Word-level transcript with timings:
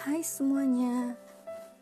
Hai 0.00 0.24
semuanya, 0.24 1.12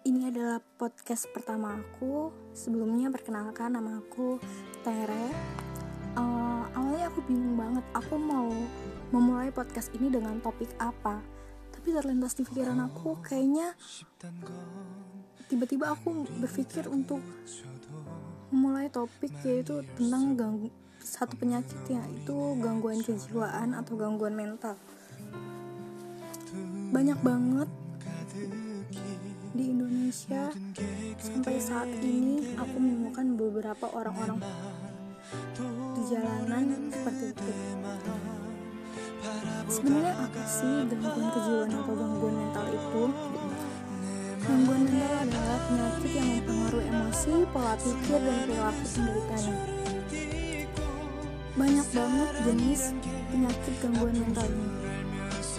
ini 0.03 0.27
adalah 0.27 0.59
podcast 0.75 1.31
pertama 1.31 1.79
aku. 1.79 2.35
Sebelumnya 2.51 3.15
perkenalkan 3.15 3.79
nama 3.79 4.03
aku 4.03 4.43
Tere. 4.83 5.31
Uh, 6.19 6.67
awalnya 6.75 7.15
aku 7.15 7.23
bingung 7.31 7.55
banget, 7.55 7.87
aku 7.95 8.19
mau 8.19 8.51
memulai 9.15 9.55
podcast 9.55 9.95
ini 9.95 10.11
dengan 10.11 10.43
topik 10.43 10.67
apa. 10.83 11.23
Tapi 11.71 11.95
terlintas 11.95 12.35
di 12.35 12.43
pikiran 12.43 12.91
aku, 12.91 13.23
kayaknya 13.23 13.79
tiba-tiba 15.47 15.95
aku 15.95 16.27
berpikir 16.43 16.91
untuk 16.91 17.23
memulai 18.51 18.91
topik 18.91 19.31
yaitu 19.47 19.87
tentang 19.95 20.35
gang 20.35 20.57
satu 20.99 21.39
penyakit 21.39 21.79
yaitu 21.87 22.35
gangguan 22.59 22.99
kejiwaan 22.99 23.79
atau 23.79 23.95
gangguan 23.95 24.35
mental. 24.35 24.75
Banyak 26.91 27.23
banget 27.23 27.71
di 28.29 29.65
Indonesia 29.73 30.53
sampai 31.17 31.57
saat 31.57 31.89
ini 32.05 32.53
aku 32.61 32.77
menemukan 32.77 33.27
beberapa 33.41 33.89
orang-orang 33.97 34.39
di 35.97 36.03
jalanan 36.13 36.93
seperti 36.93 37.25
itu. 37.33 37.53
Sebenarnya 39.69 40.15
apa 40.17 40.43
sih 40.45 40.75
gangguan 40.89 41.29
kejiwaan 41.33 41.73
atau 41.73 41.95
gangguan 41.97 42.35
mental 42.37 42.67
itu? 42.69 43.05
Gangguan 44.45 44.83
mental 44.85 45.13
adalah 45.25 45.59
penyakit 45.69 46.11
yang 46.13 46.29
mempengaruhi 46.29 46.87
emosi 46.89 47.33
pola 47.53 47.75
pikir 47.81 48.21
dan 48.21 48.37
perilaku 48.45 48.85
penderitanya 48.93 49.57
banyak 51.59 51.89
banget 51.91 52.31
jenis 52.47 52.83
penyakit 53.35 53.75
gangguan 53.83 54.15
mental 54.15 54.47
ini. 54.47 54.71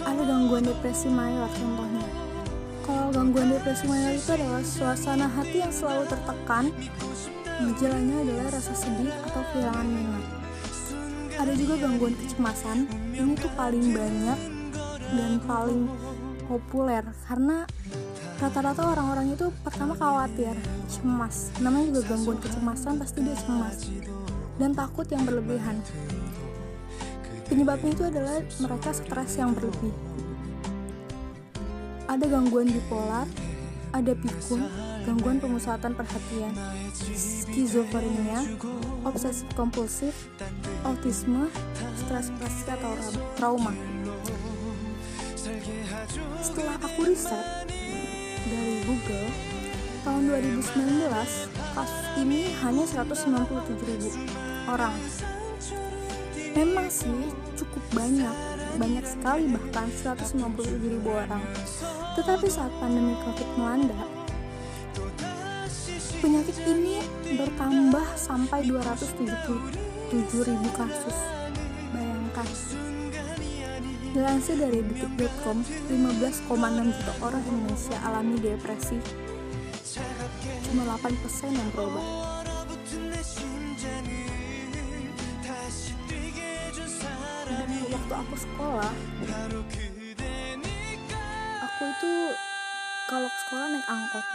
Ada 0.00 0.22
gangguan 0.24 0.64
depresi 0.64 1.12
mayor 1.12 1.50
contohnya 1.52 2.19
kalau 2.90 3.14
gangguan 3.14 3.54
depresi 3.54 3.86
mayor 3.86 4.18
itu 4.18 4.30
adalah 4.34 4.62
suasana 4.66 5.30
hati 5.30 5.62
yang 5.62 5.70
selalu 5.70 6.10
tertekan, 6.10 6.74
gejalanya 7.62 8.16
adalah 8.26 8.46
rasa 8.50 8.74
sedih 8.74 9.14
atau 9.30 9.42
kehilangan 9.54 9.86
minat. 9.86 10.24
Ada 11.38 11.52
juga 11.54 11.74
gangguan 11.78 12.18
kecemasan, 12.18 12.90
ini 13.14 13.32
tuh 13.38 13.52
paling 13.54 13.94
banyak 13.94 14.38
dan 15.14 15.32
paling 15.46 15.86
populer 16.50 17.06
karena 17.30 17.62
rata-rata 18.42 18.82
orang-orang 18.82 19.38
itu 19.38 19.54
pertama 19.62 19.94
khawatir, 19.94 20.58
cemas. 20.90 21.54
Namanya 21.62 21.94
juga 21.94 22.18
gangguan 22.18 22.42
kecemasan 22.42 22.98
pasti 22.98 23.18
dia 23.22 23.38
cemas 23.38 23.86
dan 24.58 24.74
takut 24.74 25.06
yang 25.06 25.22
berlebihan. 25.22 25.78
Penyebabnya 27.46 27.90
itu 27.94 28.02
adalah 28.02 28.42
mereka 28.58 28.90
stres 28.90 29.38
yang 29.38 29.54
berlebih 29.54 29.94
ada 32.10 32.26
gangguan 32.26 32.66
bipolar, 32.66 33.22
ada 33.94 34.12
pikun, 34.18 34.66
gangguan 35.06 35.38
pemusatan 35.38 35.94
perhatian, 35.94 36.50
skizofrenia, 37.14 38.50
obsesif 39.06 39.46
kompulsif, 39.54 40.26
autisme, 40.82 41.46
stres 41.94 42.34
pasti 42.42 42.66
atau 42.74 42.98
trauma. 43.38 43.70
Setelah 46.42 46.82
aku 46.82 47.00
riset 47.06 47.70
dari 48.42 48.82
Google, 48.90 49.30
tahun 50.02 50.22
2019 50.34 51.14
kasus 51.78 52.06
ini 52.18 52.50
hanya 52.58 52.84
197 52.90 53.86
ribu 53.86 54.10
orang. 54.66 54.98
Memang 56.50 56.90
sih 56.90 57.30
cukup 57.54 57.84
banyak, 57.94 58.34
banyak 58.74 59.04
sekali 59.06 59.44
bahkan 59.54 59.86
197 59.92 60.82
ribu 60.82 61.14
orang. 61.14 61.42
Tetapi 62.18 62.46
saat 62.50 62.72
pandemi 62.82 63.14
COVID 63.22 63.48
melanda, 63.54 64.00
penyakit 66.20 66.56
ini 66.66 67.00
bertambah 67.38 68.06
sampai 68.18 68.66
277 68.66 70.42
ribu 70.42 70.68
kasus. 70.74 71.16
Bayangkan. 71.94 72.48
Dilansir 74.10 74.58
dari 74.58 74.82
detik.com, 74.82 75.62
15,6 75.62 76.50
juta 76.98 77.12
orang 77.22 77.44
Indonesia 77.46 77.96
alami 78.02 78.36
depresi. 78.42 78.98
Cuma 80.66 80.82
8% 80.98 81.54
yang 81.54 81.70
berobat. 81.70 82.06
Dan 87.50 87.70
waktu 87.90 88.14
aku 88.18 88.34
sekolah, 88.34 88.92
kalau 93.10 93.26
ke 93.26 93.38
sekolah 93.42 93.66
naik 93.74 93.88
angkot. 93.90 94.26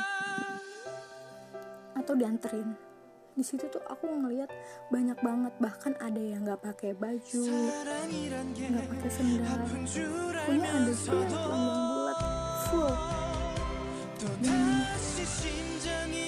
Atau 1.96 2.14
dianterin. 2.20 2.76
Di 3.36 3.44
situ 3.44 3.72
tuh 3.72 3.80
aku 3.88 4.04
ngeliat 4.04 4.52
banyak 4.92 5.16
banget. 5.24 5.54
Bahkan 5.64 5.96
ada 6.04 6.20
yang 6.20 6.44
nggak 6.44 6.60
pakai 6.60 6.92
baju 6.92 7.44
nggak 8.52 8.86
pakai 8.92 9.12
sendal. 9.16 9.60
Punya 10.44 10.68
ada 10.68 10.92
surat 10.92 11.32
lambang 11.32 11.84
bulat 11.88 12.20
full. 12.68 12.96
Dan 14.44 14.60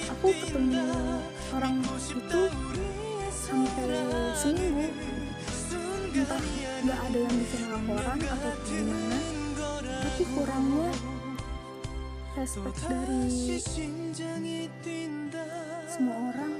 aku 0.08 0.28
ketemu 0.32 0.84
orang 1.52 1.76
itu 1.84 2.42
sampai 3.36 4.00
seminggu. 4.32 4.88
Entah 6.16 6.42
nggak 6.80 6.98
ada 7.12 7.18
yang 7.20 7.34
bikin 7.36 7.62
laporan 7.68 8.18
atau 8.24 8.52
gimana 8.64 9.18
tapi 9.98 10.24
kurangnya 10.34 10.90
respect 12.38 12.86
dari 12.86 13.58
semua 15.90 16.14
orang. 16.30 16.54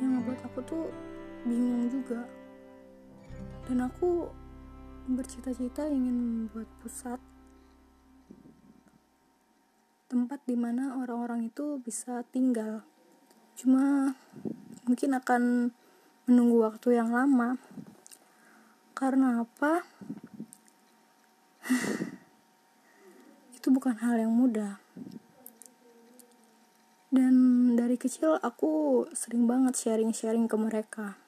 Yang 0.00 0.10
ngebuat 0.16 0.40
aku 0.48 0.58
tuh 0.64 0.86
bingung 1.44 1.92
juga. 1.92 2.24
Dan 3.68 3.84
aku 3.84 4.32
bercita-cita 5.12 5.84
ingin 5.92 6.16
membuat 6.16 6.72
pusat 6.80 7.20
tempat 10.08 10.40
di 10.48 10.56
mana 10.56 10.96
orang-orang 11.04 11.52
itu 11.52 11.76
bisa 11.84 12.24
tinggal. 12.32 12.80
Cuma 13.60 14.16
mungkin 14.88 15.20
akan 15.20 15.42
menunggu 16.24 16.64
waktu 16.64 16.96
yang 16.96 17.12
lama 17.12 17.60
karena 18.96 19.44
apa? 19.44 19.84
Itu 23.60 23.68
bukan 23.68 24.00
hal 24.00 24.16
yang 24.16 24.32
mudah. 24.32 24.80
Dan 27.12 27.34
dari 27.76 28.00
kecil 28.00 28.40
aku 28.40 29.04
sering 29.12 29.44
banget 29.44 29.76
sharing-sharing 29.76 30.48
ke 30.48 30.56
mereka. 30.56 31.20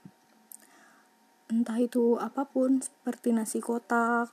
Entah 1.48 1.80
itu 1.80 2.20
apa 2.20 2.44
pun 2.44 2.76
seperti 2.84 3.32
nasi 3.32 3.64
kotak 3.64 4.28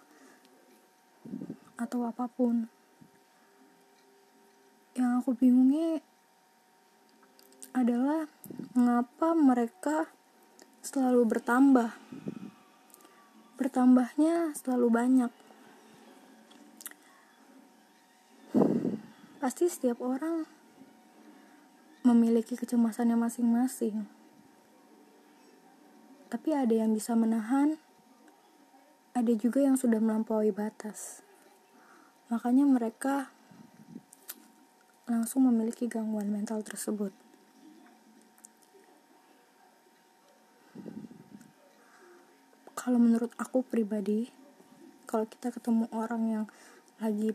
atau 1.80 2.00
apa 2.04 2.28
pun. 2.28 2.68
Yang 5.00 5.12
aku 5.24 5.32
bingungi 5.40 6.04
adalah 7.72 8.28
mengapa 8.76 9.32
mereka 9.32 10.12
selalu 10.84 11.24
bertambah 11.24 11.92
bertambahnya 13.56 14.52
selalu 14.56 14.88
banyak. 14.92 15.32
Pasti 19.40 19.66
setiap 19.72 20.04
orang 20.04 20.48
memiliki 22.06 22.54
kecemasannya 22.54 23.18
masing-masing. 23.18 24.06
Tapi 26.30 26.50
ada 26.52 26.76
yang 26.76 26.92
bisa 26.92 27.16
menahan 27.18 27.82
ada 29.16 29.32
juga 29.32 29.64
yang 29.64 29.80
sudah 29.80 30.04
melampaui 30.04 30.52
batas. 30.52 31.24
Makanya 32.28 32.68
mereka 32.68 33.32
langsung 35.08 35.48
memiliki 35.48 35.88
gangguan 35.88 36.28
mental 36.28 36.60
tersebut 36.66 37.25
kalau 42.86 43.02
menurut 43.02 43.34
aku 43.42 43.66
pribadi 43.66 44.30
kalau 45.10 45.26
kita 45.26 45.50
ketemu 45.50 45.90
orang 45.90 46.24
yang 46.30 46.46
lagi 47.02 47.34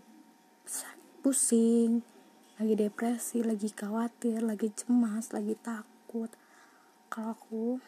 pusing 1.26 2.06
lagi 2.54 2.78
depresi 2.78 3.42
lagi 3.42 3.66
khawatir 3.74 4.46
lagi 4.46 4.70
cemas 4.70 5.34
lagi 5.34 5.58
takut 5.58 6.30
kalau 7.10 7.34
aku 7.34 7.82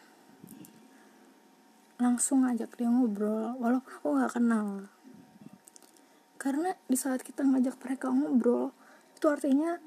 langsung 2.03 2.43
ajak 2.43 2.75
dia 2.75 2.91
ngobrol 2.91 3.55
walaupun 3.63 3.87
aku 3.95 4.07
nggak 4.19 4.33
kenal. 4.35 4.67
Karena 6.35 6.75
di 6.91 6.99
saat 6.99 7.23
kita 7.23 7.47
ngajak 7.47 7.79
mereka 7.79 8.11
ngobrol 8.11 8.75
itu 9.15 9.25
artinya 9.31 9.79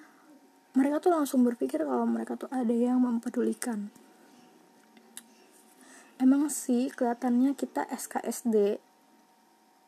mereka 0.73 1.05
tuh 1.05 1.13
langsung 1.13 1.45
berpikir 1.45 1.85
kalau 1.85 2.09
mereka 2.09 2.41
tuh 2.41 2.49
ada 2.49 2.73
yang 2.73 3.05
mempedulikan 3.05 3.93
emang 6.17 6.49
sih 6.49 6.89
kelihatannya 6.93 7.53
kita 7.53 7.85
SKSD 7.93 8.81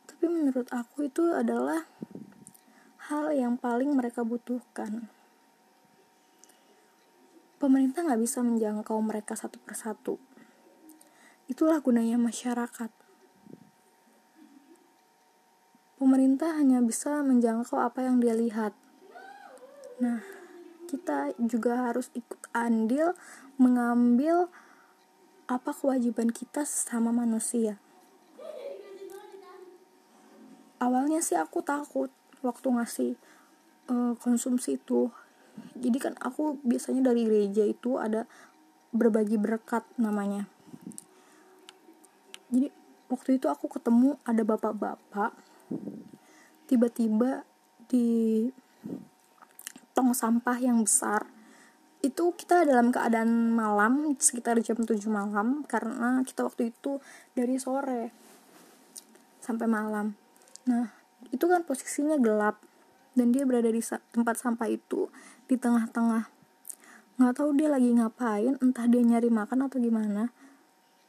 tapi 0.08 0.24
menurut 0.34 0.66
aku 0.74 1.06
itu 1.06 1.22
adalah 1.30 1.86
hal 3.06 3.30
yang 3.30 3.54
paling 3.54 3.94
mereka 3.94 4.26
butuhkan. 4.26 5.06
Pemerintah 7.62 8.02
nggak 8.02 8.18
bisa 8.18 8.42
menjangkau 8.42 8.98
mereka 8.98 9.38
satu 9.38 9.62
persatu. 9.62 10.18
Itulah 11.46 11.78
gunanya 11.78 12.18
masyarakat. 12.18 12.90
Pemerintah 16.02 16.58
hanya 16.58 16.82
bisa 16.82 17.22
menjangkau 17.22 17.78
apa 17.78 18.02
yang 18.02 18.18
dia 18.18 18.34
lihat. 18.34 18.74
Nah 20.02 20.22
kita 20.90 21.30
juga 21.38 21.90
harus 21.90 22.10
ikut 22.18 22.42
andil 22.50 23.14
mengambil 23.54 24.50
apa 25.48 25.72
kewajiban 25.72 26.28
kita 26.28 26.68
sama 26.68 27.08
manusia? 27.08 27.80
Awalnya 30.78 31.24
sih 31.24 31.34
aku 31.34 31.64
takut 31.64 32.12
waktu 32.44 32.68
ngasih 32.68 33.10
uh, 33.88 34.12
konsumsi 34.20 34.76
itu. 34.76 35.08
Jadi 35.74 35.98
kan 35.98 36.14
aku 36.20 36.60
biasanya 36.62 37.10
dari 37.10 37.26
gereja 37.26 37.66
itu 37.66 37.98
ada 37.98 38.28
berbagi 38.92 39.40
berkat 39.40 39.82
namanya. 39.98 40.46
Jadi 42.52 42.68
waktu 43.08 43.40
itu 43.40 43.48
aku 43.48 43.72
ketemu 43.72 44.20
ada 44.22 44.44
bapak-bapak 44.44 45.32
tiba-tiba 46.68 47.48
di 47.88 48.48
tong 49.96 50.12
sampah 50.12 50.60
yang 50.60 50.84
besar 50.84 51.24
itu 51.98 52.30
kita 52.38 52.62
dalam 52.62 52.94
keadaan 52.94 53.50
malam 53.50 54.14
sekitar 54.18 54.62
jam 54.62 54.78
7 54.78 54.94
malam 55.10 55.66
karena 55.66 56.22
kita 56.22 56.46
waktu 56.46 56.70
itu 56.70 57.02
dari 57.34 57.58
sore 57.58 58.14
sampai 59.42 59.66
malam. 59.66 60.14
Nah 60.70 60.94
itu 61.34 61.44
kan 61.50 61.66
posisinya 61.66 62.14
gelap 62.22 62.62
dan 63.18 63.34
dia 63.34 63.42
berada 63.42 63.66
di 63.66 63.82
tempat 64.14 64.38
sampah 64.38 64.70
itu 64.70 65.10
di 65.50 65.58
tengah-tengah. 65.58 66.30
Nggak 67.18 67.34
tahu 67.34 67.50
dia 67.58 67.66
lagi 67.66 67.90
ngapain 67.90 68.54
entah 68.62 68.86
dia 68.86 69.02
nyari 69.02 69.26
makan 69.26 69.66
atau 69.66 69.82
gimana. 69.82 70.30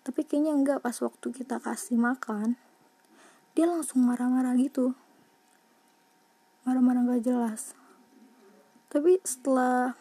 Tapi 0.02 0.26
kayaknya 0.26 0.58
enggak 0.58 0.82
pas 0.82 0.98
waktu 1.06 1.28
kita 1.30 1.62
kasih 1.62 2.02
makan 2.02 2.58
dia 3.54 3.68
langsung 3.70 4.08
marah-marah 4.08 4.56
gitu. 4.56 4.96
Marah-marah 6.64 7.04
gak 7.12 7.28
jelas. 7.28 7.76
Tapi 8.88 9.20
setelah 9.22 10.00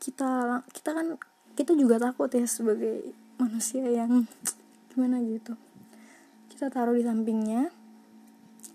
kita 0.00 0.62
kita 0.72 0.90
kan 0.92 1.16
kita 1.56 1.72
juga 1.72 1.96
takut 1.96 2.28
ya 2.28 2.44
sebagai 2.44 3.16
manusia 3.40 3.84
yang 3.88 4.28
gimana 4.92 5.20
gitu. 5.24 5.56
Kita 6.52 6.72
taruh 6.72 6.96
di 6.96 7.04
sampingnya 7.04 7.72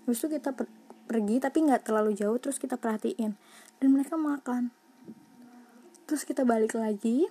habis 0.02 0.18
itu 0.18 0.34
kita 0.34 0.50
per, 0.50 0.66
pergi 1.06 1.38
tapi 1.38 1.62
nggak 1.62 1.86
terlalu 1.86 2.14
jauh 2.14 2.38
terus 2.38 2.58
kita 2.58 2.78
perhatiin. 2.78 3.38
Dan 3.78 3.88
mereka 3.90 4.14
makan. 4.18 4.70
Terus 6.06 6.22
kita 6.26 6.46
balik 6.46 6.74
lagi 6.78 7.26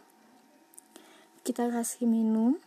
kita 1.41 1.67
kasih 1.71 2.05
minum. 2.07 2.59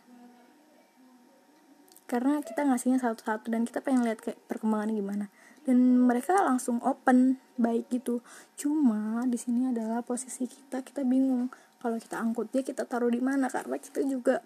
Karena 2.05 2.37
kita 2.45 2.61
ngasihnya 2.69 3.01
satu-satu 3.01 3.49
dan 3.49 3.65
kita 3.65 3.81
pengen 3.81 4.05
lihat 4.05 4.21
kayak 4.21 4.37
perkembangan 4.45 4.93
gimana 4.93 5.25
dan 5.65 6.05
mereka 6.05 6.37
langsung 6.45 6.77
open 6.85 7.41
baik 7.57 7.89
gitu. 7.89 8.21
Cuma 8.53 9.25
di 9.25 9.35
sini 9.35 9.73
adalah 9.73 10.05
posisi 10.05 10.45
kita 10.45 10.85
kita 10.85 11.01
bingung. 11.01 11.49
Kalau 11.81 11.97
kita 11.97 12.21
angkut 12.21 12.53
dia 12.53 12.61
kita 12.61 12.85
taruh 12.85 13.09
di 13.09 13.19
mana? 13.19 13.49
Karena 13.49 13.81
kita 13.81 14.05
juga 14.05 14.39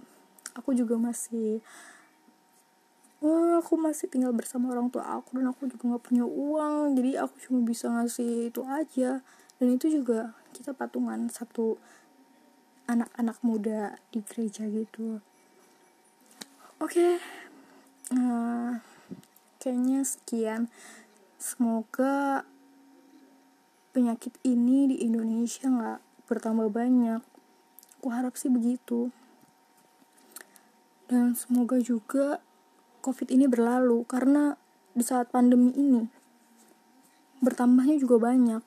aku 0.56 0.74
juga 0.74 0.96
masih 0.96 1.60
Wah, 3.20 3.60
aku 3.60 3.76
masih 3.76 4.08
tinggal 4.08 4.32
bersama 4.32 4.72
orang 4.72 4.88
tua 4.88 5.04
aku 5.20 5.36
dan 5.36 5.52
aku 5.52 5.68
juga 5.68 5.92
nggak 5.92 6.04
punya 6.08 6.24
uang. 6.24 6.96
Jadi 6.96 7.20
aku 7.20 7.36
cuma 7.44 7.60
bisa 7.68 7.92
ngasih 7.92 8.48
itu 8.48 8.64
aja. 8.64 9.20
Dan 9.60 9.76
itu 9.76 9.92
juga 9.92 10.40
kita 10.56 10.72
patungan 10.72 11.28
satu 11.28 11.76
anak-anak 12.88 13.38
muda 13.44 14.00
di 14.16 14.24
gereja 14.24 14.64
gitu. 14.72 15.20
Oke 16.80 16.96
okay. 16.96 17.14
uh, 18.16 18.80
kayaknya 19.60 20.08
sekian 20.08 20.72
semoga 21.40 22.44
penyakit 23.96 24.36
ini 24.44 24.92
di 24.92 25.08
Indonesia 25.08 25.72
nggak 25.72 26.28
bertambah 26.28 26.68
banyak. 26.68 27.24
Aku 28.00 28.08
harap 28.12 28.36
sih 28.36 28.52
begitu. 28.52 29.10
Dan 31.08 31.34
semoga 31.34 31.80
juga 31.80 32.44
covid 33.00 33.32
ini 33.32 33.48
berlalu 33.48 34.04
karena 34.06 34.60
di 34.92 35.02
saat 35.02 35.32
pandemi 35.32 35.72
ini 35.74 36.06
bertambahnya 37.40 37.96
juga 37.98 38.20
banyak. 38.20 38.62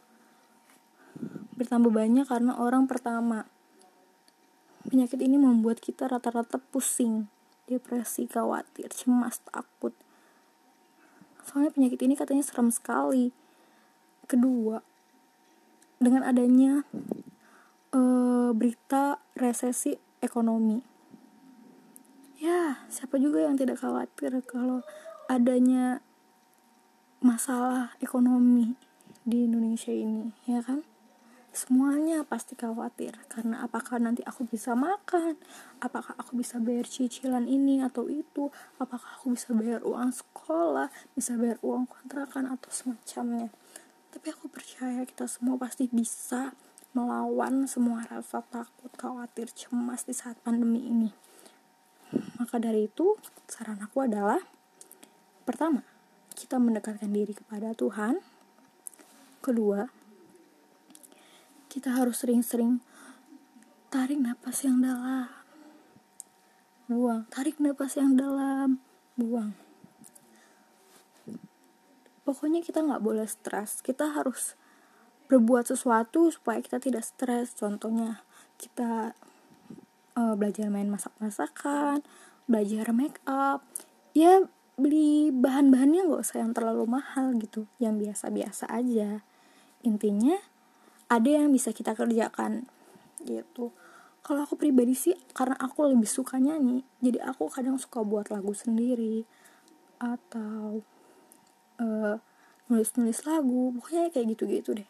Bertambah 1.60 1.92
banyak 1.92 2.24
karena 2.24 2.56
orang 2.56 2.88
pertama. 2.88 3.44
Penyakit 4.88 5.20
ini 5.20 5.38
membuat 5.38 5.78
kita 5.78 6.08
rata-rata 6.08 6.58
pusing 6.58 7.28
depresi 7.70 8.26
khawatir 8.26 8.90
cemas 8.90 9.38
takut 9.46 9.94
soalnya 11.46 11.74
penyakit 11.74 12.00
ini 12.02 12.14
katanya 12.14 12.44
serem 12.46 12.70
sekali. 12.70 13.34
Kedua 14.26 14.80
dengan 16.02 16.26
adanya 16.26 16.82
uh, 17.94 18.50
berita 18.54 19.22
resesi 19.38 19.94
ekonomi. 20.22 20.82
Ya 22.42 22.82
siapa 22.90 23.22
juga 23.22 23.46
yang 23.46 23.54
tidak 23.54 23.78
khawatir 23.82 24.34
kalau 24.42 24.82
adanya 25.30 26.02
masalah 27.22 27.94
ekonomi 28.02 28.74
di 29.22 29.46
Indonesia 29.46 29.94
ini 29.94 30.34
ya 30.50 30.58
kan 30.58 30.82
semuanya 31.52 32.24
pasti 32.24 32.56
khawatir 32.56 33.12
karena 33.28 33.60
apakah 33.60 34.00
nanti 34.00 34.24
aku 34.24 34.48
bisa 34.48 34.72
makan? 34.72 35.36
Apakah 35.84 36.16
aku 36.16 36.40
bisa 36.40 36.56
bayar 36.56 36.88
cicilan 36.88 37.44
ini 37.44 37.84
atau 37.84 38.08
itu? 38.08 38.48
Apakah 38.80 39.20
aku 39.20 39.36
bisa 39.36 39.52
bayar 39.52 39.84
uang 39.84 40.16
sekolah 40.16 40.88
bisa 41.12 41.36
bayar 41.36 41.60
uang 41.60 41.84
kontrakan 41.84 42.48
atau 42.48 42.72
semacamnya? 42.72 43.52
Tapi 44.08 44.26
aku 44.32 44.48
percaya 44.48 45.04
kita 45.04 45.28
semua 45.28 45.60
pasti 45.60 45.92
bisa 45.92 46.56
melawan 46.96 47.68
semua 47.68 48.04
rasa 48.08 48.40
takut 48.48 48.92
khawatir 48.96 49.52
cemas 49.52 50.08
di 50.08 50.16
saat 50.16 50.40
pandemi 50.40 50.88
ini. 50.88 51.12
Maka 52.40 52.60
dari 52.60 52.88
itu 52.88 53.16
saran 53.48 53.80
aku 53.80 54.04
adalah 54.04 54.40
pertama 55.44 55.84
kita 56.32 56.56
mendekatkan 56.56 57.12
diri 57.12 57.36
kepada 57.36 57.76
Tuhan. 57.76 58.20
Kedua 59.40 60.01
kita 61.72 61.96
harus 61.96 62.20
sering-sering 62.20 62.84
tarik 63.88 64.20
nafas 64.20 64.60
yang 64.68 64.84
dalam. 64.84 65.32
Buang 66.84 67.24
tarik 67.32 67.56
nafas 67.56 67.96
yang 67.96 68.12
dalam. 68.12 68.84
Buang. 69.16 69.56
Pokoknya 72.28 72.60
kita 72.60 72.84
nggak 72.84 73.00
boleh 73.00 73.24
stres. 73.24 73.80
Kita 73.80 74.12
harus 74.12 74.60
berbuat 75.32 75.72
sesuatu 75.72 76.28
supaya 76.28 76.60
kita 76.60 76.76
tidak 76.76 77.08
stres. 77.08 77.56
Contohnya 77.56 78.20
kita 78.60 79.16
uh, 80.20 80.34
belajar 80.36 80.68
main 80.68 80.92
masak-masakan 80.92 82.04
belajar 82.44 82.92
make 82.92 83.16
up. 83.24 83.64
Ya 84.12 84.44
beli 84.76 85.32
bahan-bahannya 85.32 86.04
nggak 86.04 86.20
usah 86.20 86.44
yang 86.44 86.52
terlalu 86.52 86.84
mahal 86.84 87.32
gitu. 87.40 87.64
Yang 87.80 88.12
biasa-biasa 88.12 88.68
aja. 88.68 89.24
Intinya 89.80 90.36
ada 91.12 91.28
yang 91.28 91.52
bisa 91.52 91.76
kita 91.76 91.92
kerjakan 91.92 92.64
gitu. 93.28 93.76
Kalau 94.22 94.46
aku 94.46 94.56
pribadi 94.56 94.96
sih 94.96 95.12
karena 95.36 95.58
aku 95.60 95.84
lebih 95.92 96.08
suka 96.08 96.40
nyanyi 96.40 96.86
jadi 97.04 97.20
aku 97.28 97.52
kadang 97.52 97.76
suka 97.76 98.00
buat 98.00 98.32
lagu 98.32 98.56
sendiri 98.56 99.28
atau 100.00 100.80
uh, 101.82 102.16
nulis-nulis 102.72 103.28
lagu 103.28 103.76
pokoknya 103.76 104.08
kayak 104.08 104.26
gitu-gitu 104.38 104.70
deh. 104.80 104.88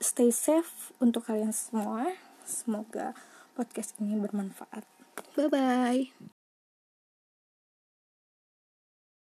Stay 0.00 0.32
safe 0.32 0.96
untuk 1.02 1.28
kalian 1.28 1.52
semua 1.52 2.16
semoga 2.46 3.12
podcast 3.52 3.98
ini 4.00 4.16
bermanfaat. 4.16 4.86
Bye 5.36 5.50
bye 5.52 6.35